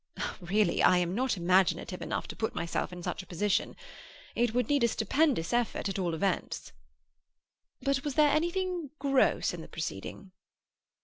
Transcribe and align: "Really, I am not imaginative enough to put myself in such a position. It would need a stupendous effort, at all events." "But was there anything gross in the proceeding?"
"Really, 0.39 0.81
I 0.81 0.97
am 0.97 1.13
not 1.13 1.37
imaginative 1.37 2.01
enough 2.01 2.27
to 2.29 2.35
put 2.35 2.55
myself 2.55 2.91
in 2.91 3.03
such 3.03 3.21
a 3.21 3.27
position. 3.27 3.75
It 4.33 4.51
would 4.51 4.67
need 4.67 4.83
a 4.83 4.87
stupendous 4.87 5.53
effort, 5.53 5.87
at 5.89 5.99
all 5.99 6.15
events." 6.15 6.71
"But 7.83 8.03
was 8.03 8.15
there 8.15 8.31
anything 8.35 8.89
gross 8.97 9.53
in 9.53 9.61
the 9.61 9.67
proceeding?" 9.67 10.31